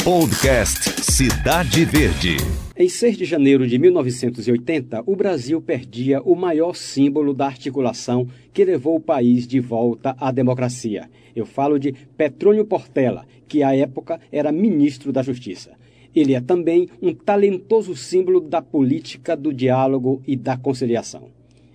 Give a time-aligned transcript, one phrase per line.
[0.00, 2.36] Podcast Cidade Verde.
[2.76, 8.64] Em 6 de janeiro de 1980, o Brasil perdia o maior símbolo da articulação que
[8.64, 11.08] levou o país de volta à democracia.
[11.36, 15.70] Eu falo de Petrônio Portela, que à época era ministro da Justiça.
[16.12, 21.28] Ele é também um talentoso símbolo da política do diálogo e da conciliação.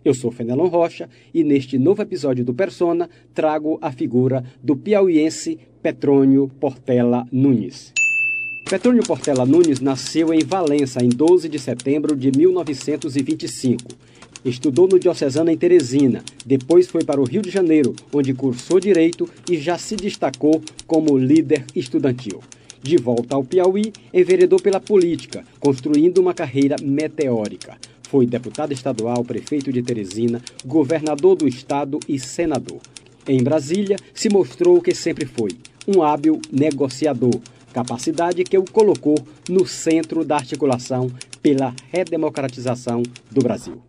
[0.03, 5.57] Eu sou Fenelon Rocha e neste novo episódio do Persona trago a figura do piauiense
[5.81, 7.93] Petrônio Portela Nunes.
[8.69, 13.81] Petrônio Portela Nunes nasceu em Valença em 12 de setembro de 1925.
[14.43, 19.27] Estudou no Diocesano em Teresina, depois foi para o Rio de Janeiro, onde cursou Direito
[19.49, 22.41] e já se destacou como líder estudantil.
[22.83, 27.77] De volta ao Piauí, enveredou pela política, construindo uma carreira meteórica.
[28.09, 32.81] Foi deputado estadual, prefeito de Teresina, governador do estado e senador.
[33.25, 35.51] Em Brasília, se mostrou o que sempre foi,
[35.87, 37.39] um hábil negociador,
[37.77, 39.15] capacidade que o colocou
[39.47, 41.11] no centro da articulação
[41.43, 43.79] pela redemocratização do Brasil.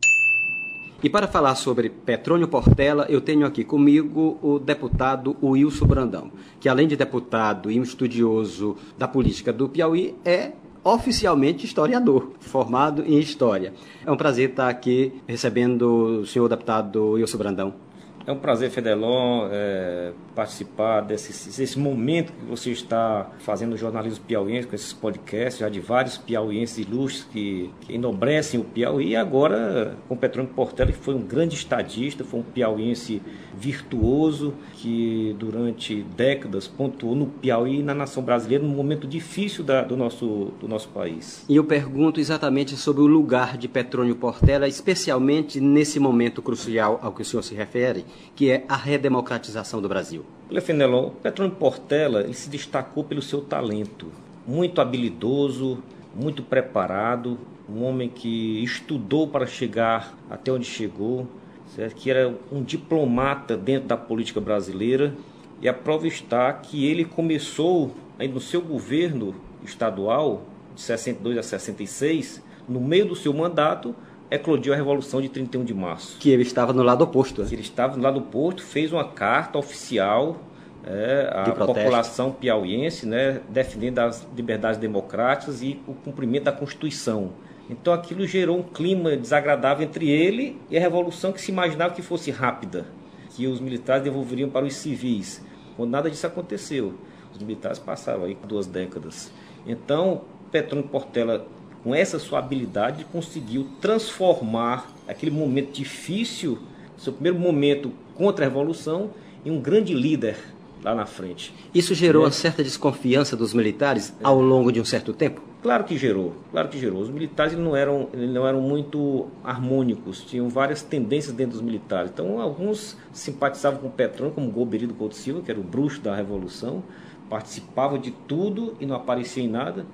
[1.03, 6.69] E para falar sobre Petrônio Portela, eu tenho aqui comigo o deputado Wilson Brandão, que
[6.69, 10.53] além de deputado e um estudioso da política do Piauí, é
[10.85, 13.73] oficialmente historiador, formado em História.
[14.05, 17.88] É um prazer estar aqui recebendo o senhor deputado Wilson Brandão.
[18.29, 24.69] É um prazer, Fedelon, é, participar desse, desse momento que você está fazendo jornalismo piauiense,
[24.69, 29.97] com esses podcasts, já de vários piauienses ilustres que, que enobrecem o Piauí, e agora
[30.07, 33.23] com Petrônio Portela, que foi um grande estadista, foi um piauiense
[33.57, 39.83] virtuoso, que durante décadas pontuou no Piauí e na nação brasileira, num momento difícil da,
[39.83, 41.47] do, nosso, do nosso país.
[41.49, 47.11] E eu pergunto exatamente sobre o lugar de Petrônio Portela, especialmente nesse momento crucial ao
[47.11, 48.05] que o senhor se refere,
[48.35, 50.25] que é a redemocratização do Brasil.
[50.63, 54.07] Fenelon, Petrônio Portela ele se destacou pelo seu talento,
[54.47, 55.83] muito habilidoso,
[56.15, 57.39] muito preparado,
[57.69, 61.27] um homem que estudou para chegar até onde chegou,
[61.75, 61.95] certo?
[61.97, 65.15] que era um diplomata dentro da política brasileira,
[65.61, 69.35] e a prova está que ele começou aí no seu governo
[69.65, 70.45] estadual,
[70.75, 73.95] de 62 a 66, no meio do seu mandato,
[74.31, 76.19] eclodiu a Revolução de 31 de março.
[76.19, 77.43] Que ele estava no lado oposto.
[77.43, 77.49] Né?
[77.53, 80.37] Ele estava no lado oposto, fez uma carta oficial
[80.85, 87.33] é, à população piauiense, né, defendendo as liberdades democráticas e o cumprimento da Constituição.
[87.69, 92.01] Então aquilo gerou um clima desagradável entre ele e a Revolução que se imaginava que
[92.01, 92.87] fosse rápida,
[93.35, 95.45] que os militares devolveriam para os civis.
[95.77, 96.95] Quando nada disso aconteceu,
[97.33, 99.31] os militares passaram aí duas décadas.
[99.67, 101.47] Então, Petrônio Portela
[101.83, 106.59] com essa sua habilidade, conseguiu transformar aquele momento difícil,
[106.97, 109.11] seu primeiro momento contra a revolução,
[109.45, 110.37] em um grande líder
[110.83, 111.55] lá na frente.
[111.75, 112.27] Isso gerou é.
[112.27, 114.15] uma certa desconfiança dos militares é.
[114.23, 115.43] ao longo de um certo tempo?
[115.61, 117.01] Claro que gerou, claro que gerou.
[117.01, 122.13] Os militares não eram, não eram muito harmônicos, tinham várias tendências dentro dos militares.
[122.13, 126.01] Então, alguns simpatizavam com o Petrônio, como Golbery do Couto Silva, que era o bruxo
[126.01, 126.83] da Revolução,
[127.29, 129.85] participava de tudo e não aparecia em nada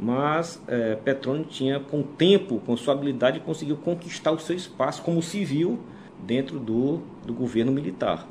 [0.00, 5.02] mas é, Petrônio tinha, com o tempo, com sua habilidade, conseguiu conquistar o seu espaço
[5.02, 5.78] como civil
[6.18, 8.26] dentro do, do governo militar.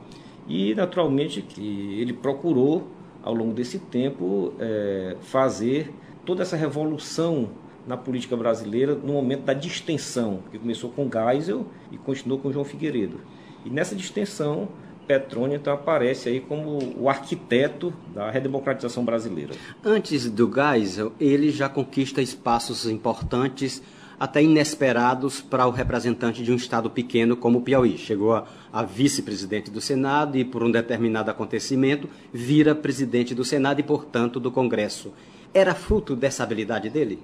[0.47, 2.88] E, naturalmente, que ele procurou,
[3.22, 5.94] ao longo desse tempo, é, fazer
[6.25, 7.50] toda essa revolução
[7.85, 12.66] na política brasileira no momento da distensão, que começou com Geisel e continuou com João
[12.66, 13.22] Figueiredo.
[13.63, 14.69] E nessa distensão,
[15.09, 19.56] Petrônio então aparece aí como o arquiteto da redemocratização brasileira.
[19.84, 23.81] Antes do Geisel, ele já conquista espaços importantes,
[24.20, 27.97] até inesperados para o representante de um estado pequeno como o Piauí.
[27.97, 33.80] Chegou a, a vice-presidente do Senado e, por um determinado acontecimento, vira presidente do Senado
[33.80, 35.12] e, portanto, do Congresso.
[35.52, 37.18] Era fruto dessa habilidade dele?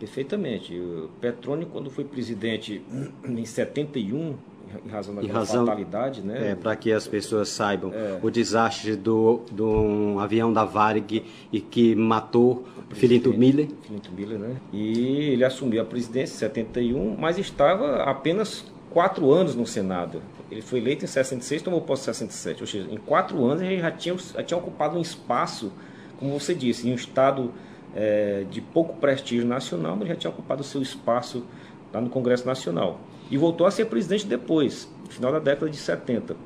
[0.00, 0.74] Perfeitamente.
[0.74, 2.80] O Petrônio, quando foi presidente
[3.28, 4.36] em 71,
[4.84, 6.50] em razão da razão, fatalidade, né?
[6.50, 7.92] É, para que as pessoas saibam.
[7.92, 8.18] É.
[8.22, 13.68] O desastre do, do um avião da Varig e que matou Filinto Miller.
[13.82, 14.56] Filinto Miller, né?
[14.72, 20.22] E ele assumiu a presidência em 71, mas estava apenas quatro anos no Senado.
[20.50, 22.60] Ele foi eleito em 66 tomou posse em 67.
[22.62, 25.72] Ou seja, em quatro anos ele já tinha, já tinha ocupado um espaço,
[26.18, 27.52] como você disse, em um estado
[27.94, 31.44] é, de pouco prestígio nacional, mas já tinha ocupado o seu espaço
[31.92, 33.00] lá no Congresso Nacional.
[33.30, 36.36] E voltou a ser presidente depois, no final da década de 70.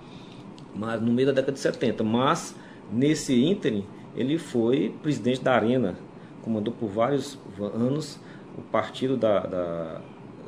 [0.75, 2.03] Mas, no meio da década de 70.
[2.03, 2.55] Mas,
[2.91, 3.85] nesse ínterim,
[4.17, 5.97] ele foi presidente da Arena,
[6.43, 8.19] comandou por vários anos
[8.57, 10.01] o partido da, da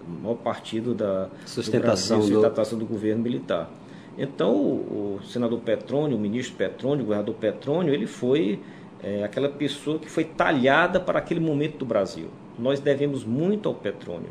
[0.07, 3.71] o maior partido da sustentação do, Brasil, sustentação do governo militar.
[4.19, 8.59] Então, o, o senador Petrônio, o ministro Petrônio, o governador Petrônio, ele foi
[9.03, 12.29] é aquela pessoa que foi talhada para aquele momento do Brasil.
[12.57, 14.29] Nós devemos muito ao petróleo.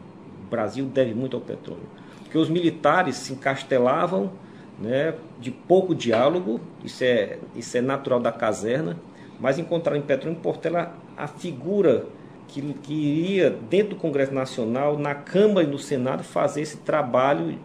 [0.52, 1.88] Brasil deve muito ao petróleo.
[2.24, 4.32] Porque os militares se encastelavam
[4.78, 8.98] né, de pouco diálogo, isso é, isso é natural da caserna,
[9.40, 12.06] mas encontraram em Petróleo Portela a figura
[12.48, 17.58] que, que iria, dentro do Congresso Nacional, na Câmara e no Senado, fazer esse trabalho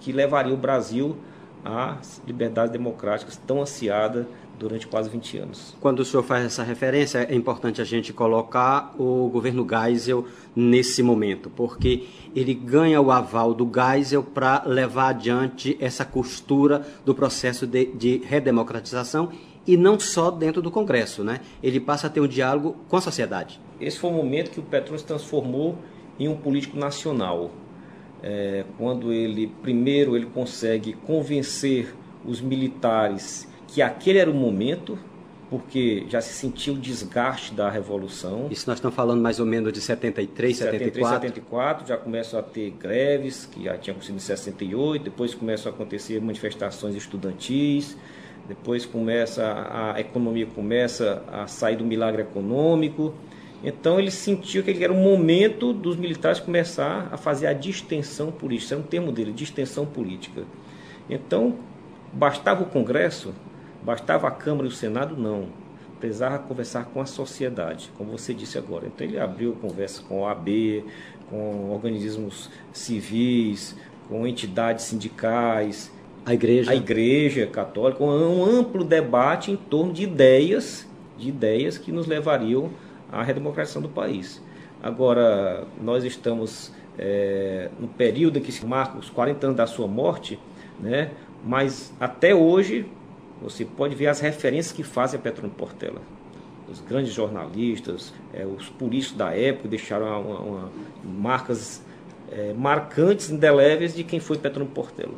[0.00, 1.16] que levaria o Brasil
[1.64, 4.26] às liberdades democráticas tão ansiada
[4.60, 5.76] durante quase 20 anos.
[5.80, 11.02] Quando o senhor faz essa referência, é importante a gente colocar o governo Geisel nesse
[11.02, 17.66] momento, porque ele ganha o aval do Geisel para levar adiante essa costura do processo
[17.66, 19.30] de, de redemocratização
[19.66, 21.40] e não só dentro do Congresso, né?
[21.62, 23.58] Ele passa a ter um diálogo com a sociedade.
[23.80, 25.78] Esse foi o momento que o Petróleo se transformou
[26.18, 27.50] em um político nacional.
[28.22, 31.94] É, quando ele, primeiro, ele consegue convencer
[32.26, 34.98] os militares que aquele era o momento,
[35.48, 38.48] porque já se sentiu o desgaste da Revolução.
[38.50, 41.28] Isso nós estamos falando mais ou menos de 73, 73 74?
[41.28, 45.74] 74, já começam a ter greves, que já tinham acontecido em 68, depois começam a
[45.74, 47.96] acontecer manifestações estudantis,
[48.48, 53.14] depois começa a economia começa a sair do milagre econômico.
[53.62, 58.64] Então ele sentiu que era o momento dos militares começar a fazer a distensão política,
[58.64, 60.42] isso era um termo dele, distensão política.
[61.08, 61.56] Então,
[62.12, 63.32] bastava o Congresso
[63.82, 65.16] Bastava a Câmara e o Senado?
[65.16, 65.48] Não.
[65.98, 68.86] Precisava conversar com a sociedade, como você disse agora.
[68.86, 70.84] Então ele abriu conversa com a AB,
[71.28, 73.76] com organismos civis,
[74.08, 75.92] com entidades sindicais,
[76.24, 80.86] a igreja, a igreja católica, um amplo debate em torno de ideias,
[81.18, 82.70] de ideias que nos levariam
[83.10, 84.42] à redemocratização do país.
[84.82, 90.38] Agora, nós estamos é, no período que se marca os 40 anos da sua morte,
[90.78, 91.10] né?
[91.44, 92.86] mas até hoje
[93.40, 96.00] você pode ver as referências que fazem a Petrônio Portela.
[96.68, 100.72] Os grandes jornalistas, é, os políticos da época deixaram uma, uma,
[101.02, 101.82] marcas
[102.30, 105.14] é, marcantes, indeléveis de quem foi Petrônio Portela.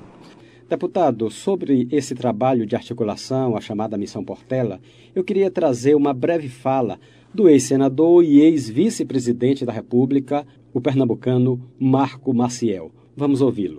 [0.69, 4.81] Deputado, sobre esse trabalho de articulação, a chamada Missão Portela,
[5.15, 6.99] eu queria trazer uma breve fala
[7.35, 12.91] do ex-senador e ex-vice-presidente da República, o pernambucano Marco Maciel.
[13.15, 13.77] Vamos ouvi-lo.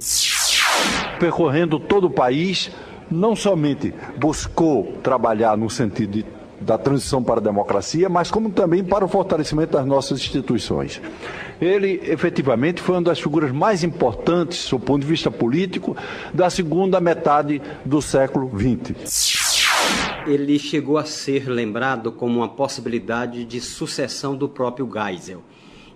[1.20, 2.70] Percorrendo todo o país,
[3.14, 6.26] não somente buscou trabalhar no sentido de,
[6.60, 11.02] da transição para a democracia, mas como também para o fortalecimento das nossas instituições.
[11.62, 15.96] Ele, efetivamente, foi uma das figuras mais importantes, do ponto de vista político,
[16.34, 19.54] da segunda metade do século XX.
[20.26, 25.42] Ele chegou a ser lembrado como uma possibilidade de sucessão do próprio Geisel.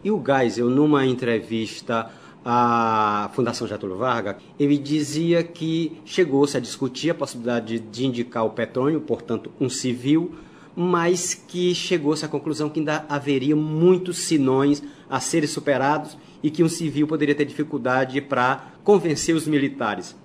[0.04, 2.10] E o Geisel, numa entrevista
[2.50, 8.52] a Fundação Getúlio Vargas, ele dizia que chegou-se a discutir a possibilidade de indicar o
[8.52, 10.34] Petrônio, portanto, um civil,
[10.74, 16.64] mas que chegou-se à conclusão que ainda haveria muitos sinões a serem superados e que
[16.64, 20.16] um civil poderia ter dificuldade para convencer os militares.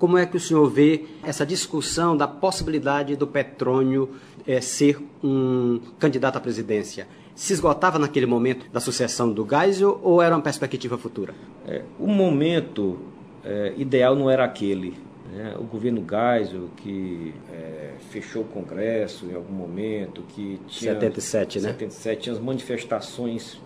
[0.00, 4.08] Como é que o senhor vê essa discussão da possibilidade do Petrônio
[4.46, 7.06] é, ser um candidato à presidência?
[7.40, 11.34] se esgotava naquele momento da sucessão do Geisel ou era uma perspectiva futura?
[11.66, 12.98] É, o momento
[13.42, 14.94] é, ideal não era aquele.
[15.32, 15.54] Né?
[15.58, 20.92] O governo Geisel, que é, fechou o Congresso em algum momento, que tinha...
[20.92, 21.68] 77, né?
[21.70, 23.58] 77, tinha as manifestações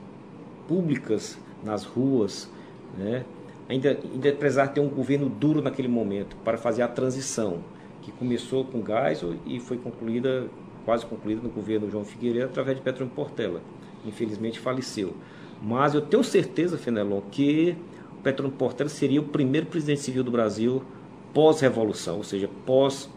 [0.68, 2.48] públicas nas ruas,
[2.96, 3.24] né?
[3.68, 7.58] Ainda, ainda precisava ter um governo duro naquele momento para fazer a transição,
[8.02, 10.46] que começou com Geisel e foi concluída
[10.84, 13.60] quase concluída no governo João Figueiredo através de Petro Portela.
[14.06, 15.14] Infelizmente faleceu.
[15.62, 17.74] Mas eu tenho certeza, Fenelon, que
[18.22, 20.82] Petro Portela seria o primeiro presidente civil do Brasil
[21.32, 23.08] pós-revolução, ou seja, pós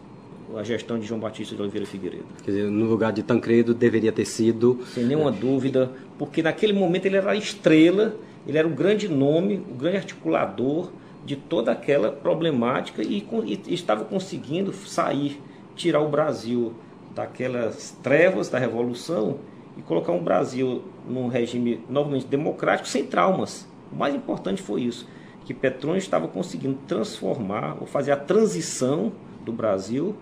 [0.56, 2.24] a gestão de João Batista de Oliveira Figueiredo.
[2.42, 4.80] Quer dizer, no lugar de Tancredo deveria ter sido.
[4.94, 9.56] Sem nenhuma dúvida, porque naquele momento ele era a estrela, ele era o grande nome,
[9.56, 10.90] o grande articulador
[11.24, 13.26] de toda aquela problemática e,
[13.66, 15.40] e estava conseguindo sair,
[15.74, 16.72] tirar o Brasil
[17.14, 19.38] daquelas trevas da revolução
[19.76, 23.68] e colocar um Brasil num regime novamente democrático sem traumas.
[23.92, 25.06] O mais importante foi isso,
[25.44, 29.12] que Petrônio estava conseguindo transformar ou fazer a transição
[29.44, 30.14] do Brasil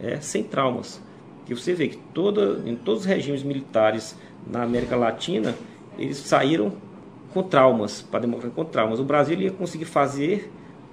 [0.00, 1.00] é, sem traumas.
[1.46, 4.16] Que você vê que toda, em todos os regimes militares
[4.46, 5.54] na América Latina
[5.98, 6.72] eles saíram
[7.34, 9.00] com traumas, para democracia com traumas.
[9.00, 10.50] O Brasil ia conseguir fazer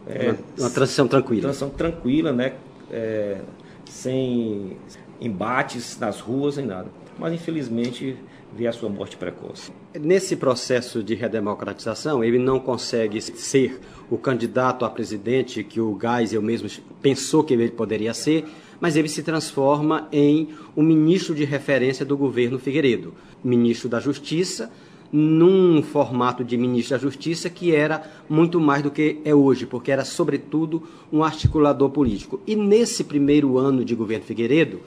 [0.07, 2.53] é, uma, uma, transição tranquila, transição tranquila, né?
[2.91, 3.37] É,
[3.85, 4.77] sem
[5.21, 6.87] embates nas ruas nem nada.
[7.19, 8.17] Mas infelizmente
[8.55, 9.71] veio a sua morte precoce.
[9.97, 13.79] Nesse processo de redemocratização, ele não consegue ser
[14.09, 16.67] o candidato a presidente que o Geisel mesmo
[17.01, 18.45] pensou que ele poderia ser,
[18.79, 24.71] mas ele se transforma em o ministro de referência do governo Figueiredo, ministro da Justiça,
[25.11, 29.91] num formato de ministro da Justiça que era muito mais do que é hoje, porque
[29.91, 32.39] era, sobretudo, um articulador político.
[32.47, 34.79] E nesse primeiro ano de governo Figueiredo,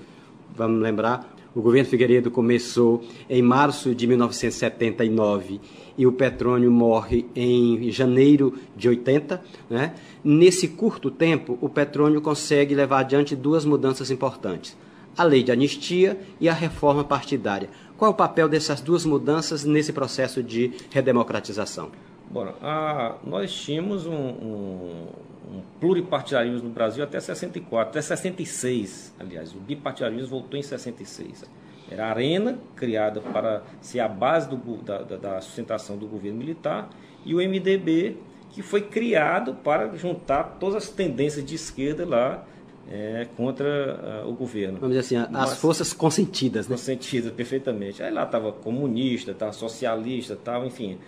[0.57, 5.61] vamos lembrar, o governo Figueiredo começou em março de 1979
[5.97, 9.41] e o Petrônio morre em janeiro de 80.
[9.71, 9.95] Né?
[10.25, 14.77] Nesse curto tempo, o Petrônio consegue levar adiante duas mudanças importantes:
[15.17, 17.71] a lei de anistia e a reforma partidária.
[18.05, 21.91] Qual é o papel dessas duas mudanças nesse processo de redemocratização?
[22.31, 25.07] Bom, a, nós tínhamos um, um,
[25.51, 29.55] um, pluripartidarismo no Brasil até 64, até 66, aliás.
[29.55, 31.45] O bipartidarismo voltou em 66.
[31.91, 36.91] Era a arena criada para ser a base do, da, da, sustentação do governo militar
[37.25, 38.19] e o MDB
[38.51, 42.45] que foi criado para juntar todas as tendências de esquerda lá
[42.91, 44.79] é, contra uh, o governo.
[44.79, 46.77] Vamos dizer assim, Mas, as forças consentidas, né?
[46.77, 48.03] Consentidas, perfeitamente.
[48.03, 50.99] Aí lá estava comunista, estava socialista, estava, enfim,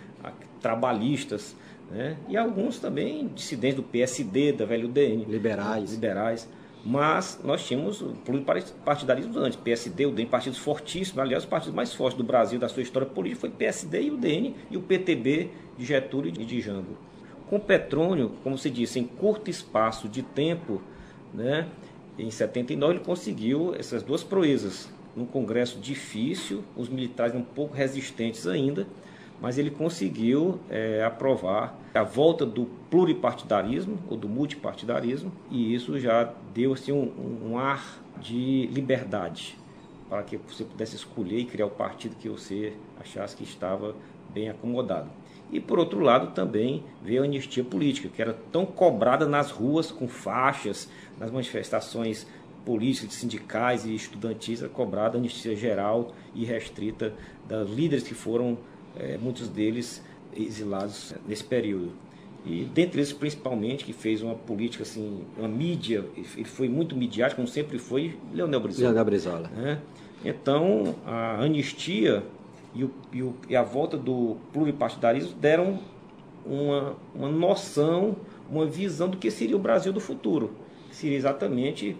[0.61, 1.55] trabalhistas,
[1.91, 2.17] né?
[2.27, 5.25] E alguns também dissidentes do PSD, da velho DN.
[5.25, 5.91] Liberais.
[5.91, 6.49] Liberais.
[6.85, 12.17] Mas nós tínhamos pluripartidarismo antes, PSD, o DN, partidos fortíssimos, aliás, os partidos mais fortes
[12.17, 15.85] do Brasil, da sua história política, foi PSD e o DN e o PTB de
[15.85, 16.97] Getúlio e de Jango.
[17.49, 20.81] Com Petrônio, como se disse, em curto espaço de tempo,
[21.37, 21.67] né,
[22.17, 24.89] em 79 ele conseguiu essas duas proezas.
[25.15, 28.87] Num congresso difícil, os militares um pouco resistentes ainda,
[29.39, 36.33] mas ele conseguiu é, aprovar a volta do pluripartidarismo ou do multipartidarismo e isso já
[36.53, 39.57] deu assim, um, um ar de liberdade
[40.09, 43.95] para que você pudesse escolher e criar o partido que você achasse que estava
[44.33, 45.09] bem acomodado.
[45.51, 49.91] E por outro lado também veio a anistia política, que era tão cobrada nas ruas
[49.91, 52.27] com faixas, nas manifestações
[52.65, 57.13] políticas, sindicais e estudantis, a cobrada anistia geral e restrita
[57.47, 58.57] dos líderes que foram
[58.97, 60.03] é, muitos deles
[60.35, 61.93] exilados nesse período.
[62.45, 67.37] E dentre eles, principalmente, que fez uma política, assim, uma mídia, ele foi muito midiático,
[67.37, 68.87] como sempre foi, Leonel Brizola.
[68.87, 69.47] Leonel Brizola.
[69.49, 69.81] Né?
[70.23, 72.23] Então, a anistia
[72.73, 75.79] e, o, e, o, e, a volta do pluripartidarismo deram
[76.45, 78.15] uma, uma noção,
[78.49, 80.51] uma visão do que seria o Brasil do futuro.
[80.89, 81.97] Que seria exatamente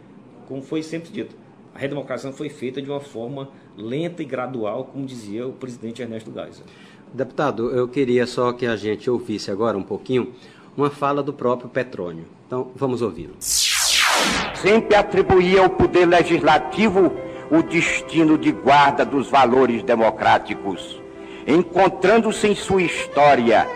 [0.47, 1.35] como foi sempre dito.
[1.75, 6.31] A redemocracia foi feita de uma forma lenta e gradual, como dizia o presidente Ernesto
[6.33, 6.65] Geisel.
[7.13, 10.33] Deputado, eu queria só que a gente ouvisse agora um pouquinho
[10.75, 12.25] uma fala do próprio Petrônio.
[12.45, 13.35] Então, vamos ouvi-lo.
[13.39, 17.13] Sempre atribuía ao poder legislativo
[17.49, 21.01] o destino de guarda dos valores democráticos,
[21.45, 23.67] encontrando-se em sua história,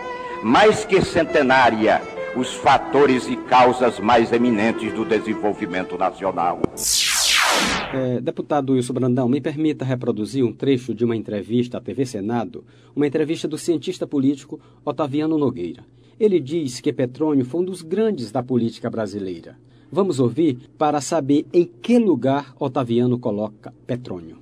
[0.42, 2.02] mais que centenária,
[2.36, 6.60] os fatores e causas mais eminentes do desenvolvimento nacional.
[7.94, 12.64] É, deputado Wilson Brandão, me permita reproduzir um trecho de uma entrevista à TV Senado,
[12.96, 15.84] uma entrevista do cientista político Otaviano Nogueira.
[16.18, 19.56] Ele diz que Petrônio foi um dos grandes da política brasileira.
[19.94, 24.38] Vamos ouvir para saber em que lugar Otaviano coloca Petrônio.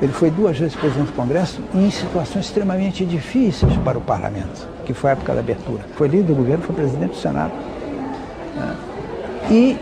[0.00, 4.94] Ele foi duas vezes presidente do Congresso em situações extremamente difíceis para o parlamento, que
[4.94, 5.84] foi a época da abertura.
[5.96, 7.52] Foi líder do governo, foi presidente do Senado.
[8.56, 8.76] Né?
[9.50, 9.76] E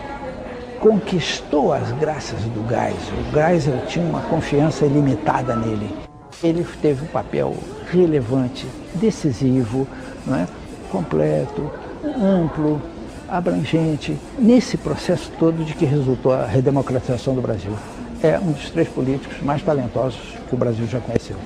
[0.81, 3.15] conquistou as graças do Geisel.
[3.19, 5.95] O Geisel tinha uma confiança ilimitada nele.
[6.43, 7.55] Ele teve um papel
[7.89, 9.87] relevante, decisivo,
[10.27, 10.45] é?
[10.91, 11.71] completo,
[12.03, 12.81] amplo,
[13.27, 17.71] abrangente, nesse processo todo de que resultou a redemocratização do Brasil.
[18.21, 21.37] É um dos três políticos mais talentosos que o Brasil já conheceu.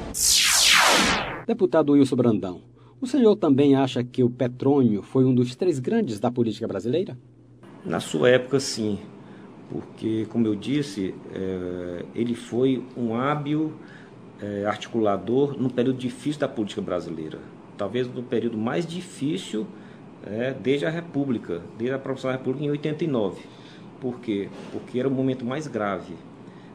[1.46, 2.62] Deputado Wilson Brandão,
[3.02, 7.18] o senhor também acha que o Petrônio foi um dos três grandes da política brasileira?
[7.84, 9.00] Na sua época, sim
[9.72, 13.72] porque, como eu disse, é, ele foi um hábil
[14.42, 17.40] é, articulador num período difícil da política brasileira.
[17.78, 19.66] Talvez no período mais difícil
[20.26, 23.42] é, desde a República, desde a aprovação da República em 89.
[24.00, 24.50] Por quê?
[24.72, 26.16] Porque era o momento mais grave.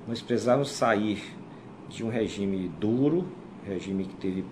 [0.07, 1.23] Nós precisávamos sair
[1.89, 3.27] de um regime duro,
[3.65, 4.45] regime que teve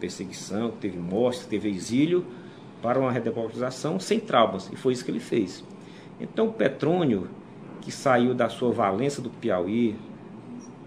[0.00, 2.24] perseguição, que teve morte, que teve exílio,
[2.82, 4.70] para uma redemocratização sem traumas.
[4.72, 5.64] E foi isso que ele fez.
[6.20, 7.28] Então, Petrônio
[7.84, 9.94] que saiu da sua Valença do Piauí,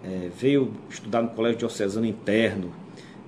[0.03, 2.73] é, veio estudar no Colégio Diocesano Interno,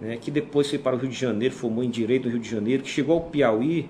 [0.02, 2.50] né, que depois foi para o Rio de Janeiro, formou em Direito no Rio de
[2.50, 3.88] Janeiro, que chegou ao Piauí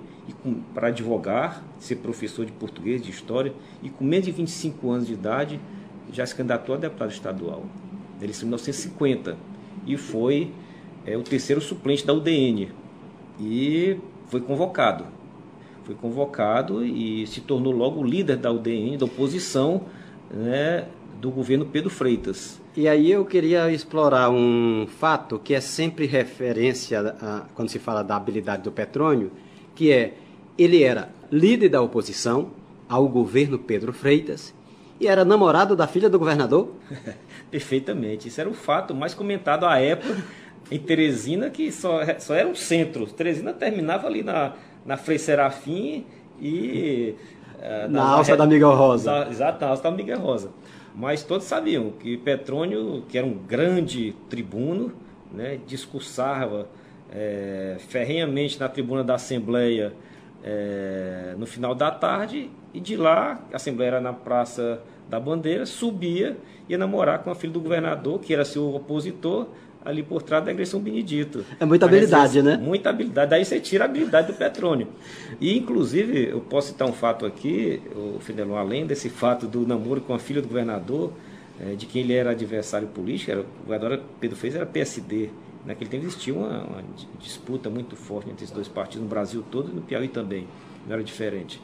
[0.74, 5.14] para advogar, ser professor de português, de história, e com menos de 25 anos de
[5.14, 5.60] idade
[6.12, 7.64] já se candidatou a deputado estadual.
[8.22, 9.38] Ele em 1950
[9.86, 10.52] e foi
[11.06, 12.70] é, o terceiro suplente da UDN
[13.40, 15.20] e foi convocado
[15.90, 19.86] foi convocado e se tornou logo o líder da UDN, da oposição,
[20.30, 20.86] né,
[21.20, 22.62] do governo Pedro Freitas.
[22.78, 28.04] E aí eu queria explorar um fato que é sempre referência a, quando se fala
[28.04, 29.32] da habilidade do Petrônio,
[29.80, 30.14] que é
[30.58, 32.50] ele era líder da oposição
[32.90, 34.54] ao governo Pedro Freitas
[35.00, 36.74] e era namorado da filha do governador?
[37.50, 38.28] Perfeitamente.
[38.28, 40.22] Isso era o fato mais comentado à época
[40.70, 43.08] em Teresina, que só, só era um centro.
[43.08, 44.52] Teresina terminava ali na,
[44.86, 46.06] na Frei Serafim
[46.42, 47.16] e...
[47.58, 49.28] Uh, na, na alça da Miguel Rosa.
[49.32, 50.52] exato, na alça da Miguel Rosa.
[50.94, 54.92] Mas todos sabiam que Petrônio, que era um grande tribuno,
[55.32, 56.68] né, discursava
[57.12, 59.94] é, ferrenhamente na tribuna da Assembleia
[60.44, 65.66] é, no final da tarde, e de lá, a Assembleia era na Praça da Bandeira,
[65.66, 66.38] subia,
[66.68, 69.48] ia namorar com a filha do governador, que era seu opositor,
[69.84, 71.46] ali por trás da agressão Benedito.
[71.60, 72.58] É muita habilidade, né?
[72.58, 73.32] Muita habilidade.
[73.32, 74.88] Daí você tira a habilidade do Petrônio.
[75.40, 80.02] E, inclusive, eu posso citar um fato aqui, o Fidelon, além desse fato do namoro
[80.02, 81.14] com a filha do governador,
[81.60, 85.30] é, de quem ele era adversário político, era, o governador Pedro Fez era PSD.
[85.66, 86.84] Naquele tempo existia uma, uma,
[87.20, 90.48] disputa muito forte entre esses dois partidos no Brasil todo e no Piauí também.
[90.88, 91.62] Não era diferente.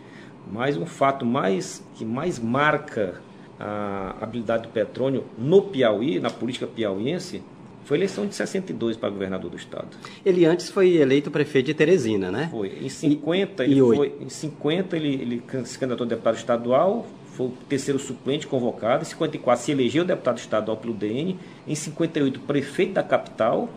[0.51, 3.21] Mas um fato mais que mais marca
[3.59, 7.41] a habilidade do Petrônio no Piauí, na política piauiense,
[7.85, 9.87] foi eleição de 62 para governador do estado.
[10.25, 12.49] Ele antes foi eleito prefeito de Teresina, né?
[12.51, 12.79] Foi.
[12.81, 17.07] Em 50 e, ele e foi, em 50 ele, ele se candidatou a deputado estadual,
[17.33, 21.37] foi o terceiro suplente convocado, em 54 se elegeu deputado estadual pelo DN,
[21.67, 23.69] em 58 prefeito da capital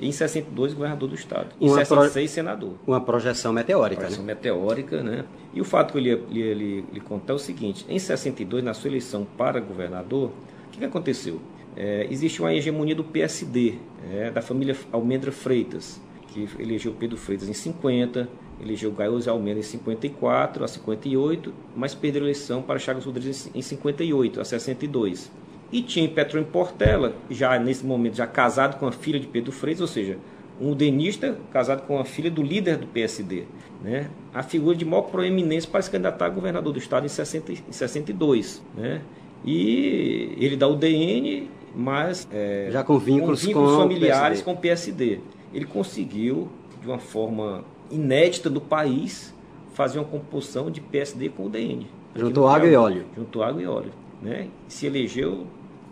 [0.00, 1.54] e em 62 governador do estado.
[1.60, 2.34] Em uma 66 pro...
[2.34, 2.74] senador.
[2.86, 4.34] Uma projeção meteórica, uma projeção né?
[4.34, 5.24] meteórica, né?
[5.52, 8.62] E o fato que eu lhe, lhe, lhe, lhe contar é o seguinte, em 62
[8.62, 10.30] na sua eleição para governador,
[10.66, 11.40] o que, que aconteceu?
[11.76, 13.74] é, existe uma hegemonia do PSD,
[14.12, 18.28] é, da família Almendra Freitas, que elegeu Pedro Freitas em 50,
[18.60, 23.62] elegeu Gaioso Almendra em 54 a 58, mas perdeu a eleição para Chagas Rodrigues em
[23.62, 25.30] 58 a 62.
[25.74, 29.80] E tinha Petrônio Portela, já nesse momento, já casado com a filha de Pedro Freitas,
[29.80, 30.18] ou seja,
[30.60, 33.42] um denista casado com a filha do líder do PSD.
[33.82, 34.08] Né?
[34.32, 37.72] A figura de maior proeminência para se candidatar a governador do estado em, 60, em
[37.72, 38.62] 62.
[38.76, 39.02] Né?
[39.44, 44.44] E ele dá o DN mas é, já com vínculos, com, vínculos com familiares o
[44.44, 45.18] com o PSD.
[45.52, 46.48] Ele conseguiu,
[46.80, 49.34] de uma forma inédita do país,
[49.72, 51.84] fazer uma composição de PSD com o DN.
[52.14, 53.06] Juntou água e óleo.
[53.16, 53.90] Juntou água e óleo.
[54.22, 54.46] Né?
[54.68, 55.46] Se elegeu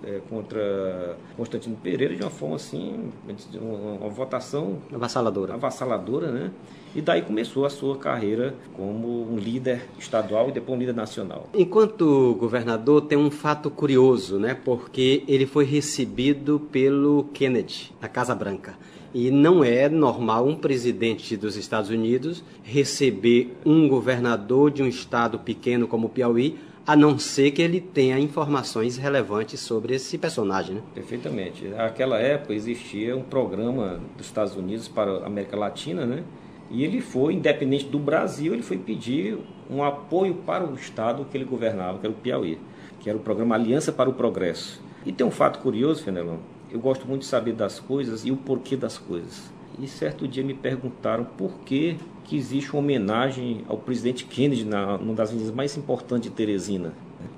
[0.04, 3.10] é, contra Constantino Pereira de uma forma assim,
[3.54, 5.54] uma, uma votação avassaladora.
[5.54, 6.50] avassaladora, né?
[6.94, 11.48] E daí começou a sua carreira como um líder estadual e depois um líder nacional.
[11.54, 14.54] Enquanto governador, tem um fato curioso, né?
[14.54, 18.74] Porque ele foi recebido pelo Kennedy, na Casa Branca.
[19.14, 25.38] E não é normal um presidente dos Estados Unidos receber um governador de um estado
[25.38, 30.77] pequeno como o Piauí a não ser que ele tenha informações relevantes sobre esse personagem.
[30.77, 30.83] Né?
[30.95, 31.64] Perfeitamente.
[31.68, 36.25] Naquela época existia um programa dos Estados Unidos para a América Latina, né?
[36.71, 39.38] E ele foi, independente do Brasil, ele foi pedir
[39.71, 42.59] um apoio para o estado que ele governava, que era o Piauí,
[42.99, 44.81] que era o programa Aliança para o Progresso.
[45.05, 46.38] E tem um fato curioso, Fenelon,
[46.71, 49.53] eu gosto muito de saber das coisas e o porquê das coisas.
[49.80, 54.96] E certo dia me perguntaram por que, que existe uma homenagem ao presidente Kennedy na
[54.96, 56.92] uma das avenidas mais importantes de Teresina.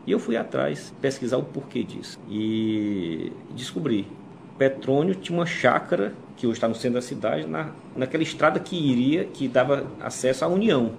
[0.06, 2.18] E eu fui atrás pesquisar o porquê disso.
[2.28, 4.06] E descobri.
[4.58, 8.76] Petrônio tinha uma chácara, que hoje está no centro da cidade, na, naquela estrada que
[8.76, 10.92] iria, que dava acesso à União.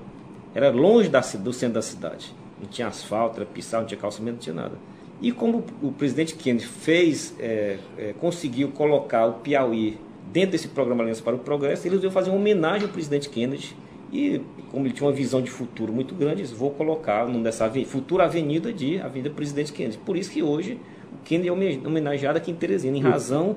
[0.54, 2.34] Era longe da, do centro da cidade.
[2.60, 4.78] Não tinha asfalto, era pisar, não tinha calçamento, não tinha nada.
[5.22, 9.98] E como o presidente Kennedy fez, é, é, conseguiu colocar o Piauí
[10.32, 13.76] dentro desse programa Aliança para o Progresso, ele resolveu fazer uma homenagem ao presidente Kennedy.
[14.12, 18.26] E, como ele tinha uma visão de futuro muito grande, disse, vou colocar dessa futura
[18.26, 19.98] avenida de Avenida Presidente Kennedy.
[19.98, 20.80] Por isso que hoje
[21.14, 23.56] o Kennedy é homenageado aqui em Teresina, em razão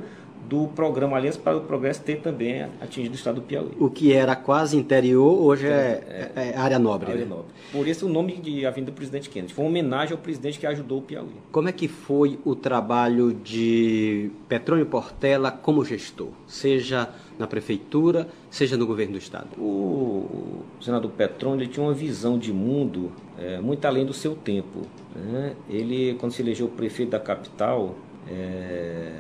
[0.49, 3.73] do programa Aliança para o Progresso ter também atingido o estado do Piauí.
[3.79, 7.11] O que era quase interior, hoje é, é, é área nobre.
[7.11, 7.29] Área né?
[7.29, 7.47] nobre.
[7.71, 9.53] Por isso o nome de Avenida Presidente Kennedy.
[9.53, 11.29] Foi uma homenagem ao presidente que ajudou o Piauí.
[11.53, 16.29] Como é que foi o trabalho de Petrônio Portela como gestor?
[16.47, 19.49] Seja na prefeitura, seja no governo do estado.
[19.59, 24.83] O, senador Petrônio ele tinha uma visão de mundo é, muito além do seu tempo.
[25.15, 25.55] Né?
[25.69, 27.95] Ele, quando se elegeu prefeito da capital,
[28.29, 29.13] é,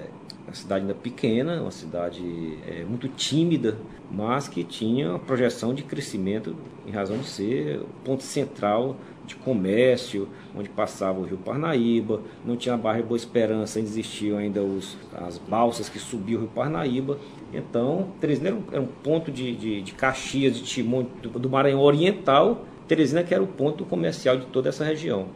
[0.48, 3.76] uma cidade ainda pequena, uma cidade é, muito tímida,
[4.10, 6.56] mas que tinha uma projeção de crescimento
[6.86, 12.56] em razão de ser o ponto central de comércio, onde passava o rio Parnaíba, não
[12.56, 16.50] tinha a Barra Boa Esperança, ainda existiam ainda os, as balsas que subiam o rio
[16.54, 17.18] Parnaíba.
[17.52, 22.64] Então, Teresina era um ponto de, de, de Caxias, de Timon, do, do Maranhão Oriental,
[22.86, 25.28] Teresina que era o ponto comercial de toda essa região.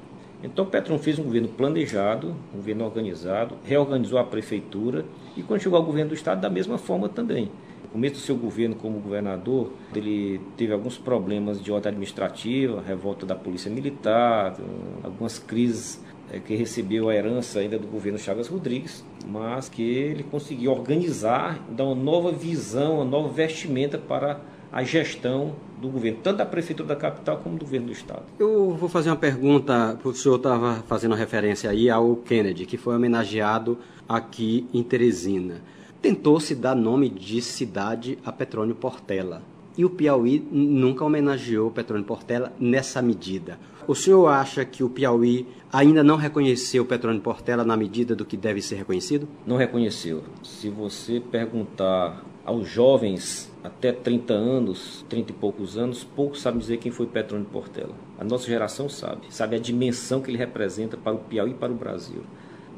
[0.42, 5.04] Então Petrônio fez um governo planejado, um governo organizado, reorganizou a prefeitura
[5.36, 7.50] e quando chegou ao governo do estado da mesma forma também.
[7.84, 13.24] No começo do seu governo como governador, ele teve alguns problemas de ordem administrativa, revolta
[13.24, 14.56] da polícia militar,
[15.04, 16.02] algumas crises
[16.32, 21.62] é, que recebeu a herança ainda do governo Chagas Rodrigues, mas que ele conseguiu organizar,
[21.70, 24.40] dar uma nova visão, uma nova vestimenta para
[24.72, 28.22] a gestão do governo, tanto da prefeitura da capital como do governo do estado.
[28.38, 32.96] Eu vou fazer uma pergunta, o senhor estava fazendo referência aí ao Kennedy, que foi
[32.96, 35.60] homenageado aqui em Teresina.
[36.00, 39.42] Tentou-se dar nome de cidade a Petrônio Portela.
[39.76, 43.58] E o Piauí nunca homenageou Petrônio Portela nessa medida.
[43.86, 48.36] O senhor acha que o Piauí ainda não reconheceu Petrônio Portela na medida do que
[48.36, 49.28] deve ser reconhecido?
[49.46, 50.22] Não reconheceu.
[50.42, 56.78] Se você perguntar aos jovens até 30 anos, 30 e poucos anos, poucos sabem dizer
[56.78, 57.94] quem foi Petrônio Portela.
[58.18, 61.72] A nossa geração sabe, sabe a dimensão que ele representa para o Piauí e para
[61.72, 62.22] o Brasil.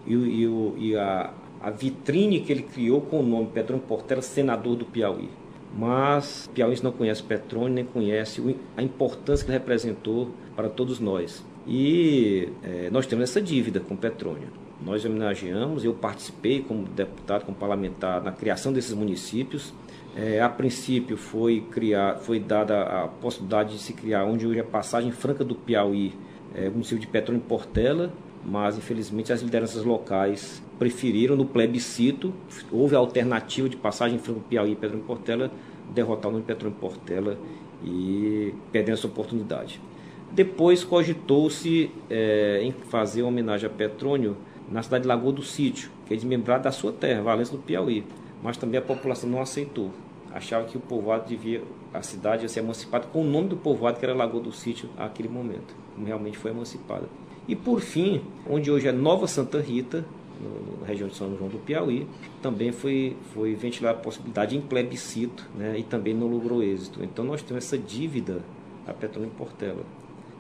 [0.07, 4.77] E, e, e a, a vitrine que ele criou com o nome Petrônio Portela, senador
[4.77, 5.31] do Piauí.
[5.77, 11.45] Mas Piauí não conhece Petrônio, nem conhece a importância que ele representou para todos nós.
[11.67, 14.64] E é, nós temos essa dívida com Petrônio.
[14.85, 19.73] Nós homenageamos, eu participei como deputado, como parlamentar na criação desses municípios
[20.17, 24.63] é, a princípio foi, criar, foi dada a possibilidade de se criar onde hoje é
[24.63, 26.13] a passagem franca do Piauí,
[26.55, 28.13] é, município de Petrônio Portela,
[28.45, 32.33] mas infelizmente as lideranças locais preferiram no plebiscito,
[32.71, 35.51] houve a alternativa de passagem franca do Piauí e Petrônio Portela,
[35.93, 37.37] derrotar o nome de Petrônio Portela
[37.85, 39.81] e perdendo essa oportunidade.
[40.31, 44.37] Depois cogitou-se é, em fazer homenagem a Petrônio
[44.71, 48.05] na cidade de Lagoa do Sítio, que é desmembrada da sua terra, Valença do Piauí
[48.45, 49.91] mas também a população não aceitou.
[50.31, 51.63] Achava que o povoado devia,
[51.95, 54.91] a cidade ia ser emancipada com o nome do povoado, que era Lagoa do Sítio,
[54.99, 57.09] naquele momento, como realmente foi emancipada.
[57.49, 60.05] E por fim, onde hoje é Nova Santa Rita,
[60.81, 62.07] na região de São João do Piauí,
[62.43, 67.03] também foi, foi ventilada a possibilidade em plebiscito né, e também não logrou êxito.
[67.03, 68.43] Então nós temos essa dívida
[68.87, 69.85] a Petróleo Portela,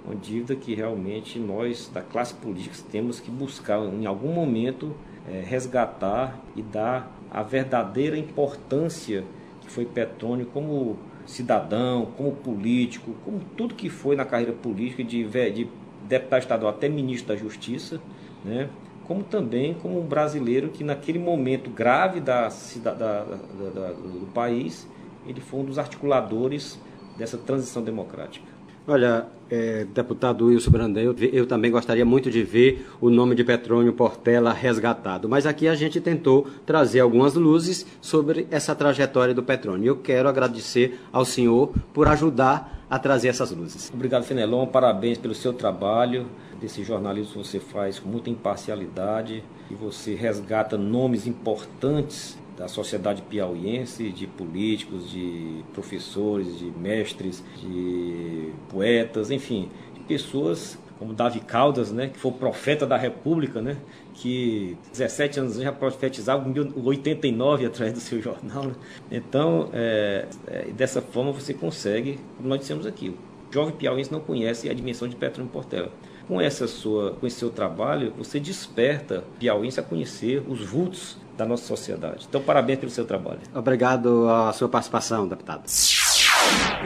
[0.04, 4.94] uma dívida que realmente nós, da classe política, temos que buscar em algum momento
[5.28, 9.24] é, resgatar e dar a verdadeira importância
[9.62, 15.24] que foi Petrônio como cidadão, como político, como tudo que foi na carreira política, de,
[15.24, 15.68] de
[16.06, 18.00] deputado estadual até ministro da Justiça,
[18.44, 18.68] né?
[19.06, 22.48] como também como um brasileiro que naquele momento grave da,
[22.82, 24.86] da, da, da do país,
[25.26, 26.78] ele foi um dos articuladores
[27.16, 28.53] dessa transição democrática.
[28.86, 33.42] Olha, é, deputado Wilson Brandão, eu, eu, também gostaria muito de ver o nome de
[33.42, 39.42] Petrônio Portela resgatado, mas aqui a gente tentou trazer algumas luzes sobre essa trajetória do
[39.42, 39.86] Petrônio.
[39.86, 43.90] Eu quero agradecer ao senhor por ajudar a trazer essas luzes.
[43.94, 46.26] Obrigado, Fenelon, parabéns pelo seu trabalho,
[46.60, 53.22] desse jornalismo que você faz com muita imparcialidade e você resgata nomes importantes da sociedade
[53.22, 61.90] piauiense, de políticos, de professores, de mestres, de poetas, enfim, de pessoas como Davi Caldas,
[61.90, 63.76] né, que foi o profeta da República, né,
[64.14, 68.64] que 17 anos já profetizava em 89 atrás do seu jornal.
[68.64, 68.74] Né?
[69.10, 74.20] Então, é, é, dessa forma você consegue, como nós dissemos aqui, o jovem piauiense não
[74.20, 75.90] conhece a dimensão de Petrônio Portela.
[76.26, 81.44] Com, essa sua, com esse seu trabalho, você desperta piauiense a conhecer os vultos da
[81.44, 82.26] nossa sociedade.
[82.28, 83.40] Então, parabéns pelo seu trabalho.
[83.54, 85.64] Obrigado à sua participação, deputado.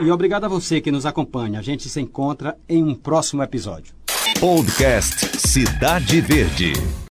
[0.01, 1.59] E obrigado a você que nos acompanha.
[1.59, 3.93] A gente se encontra em um próximo episódio.
[4.39, 6.73] Podcast Cidade Verde.